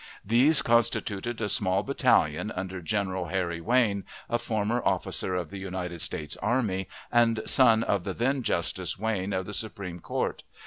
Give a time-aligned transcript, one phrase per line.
[0.25, 6.01] These constituted a small battalion, under General Harry Wayne, a former officer of the United
[6.01, 10.41] States Army, and son of the then Justice Wayne of the Supreme Court.